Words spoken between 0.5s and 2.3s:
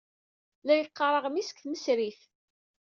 La yeqqar aɣmis deg tmesrit.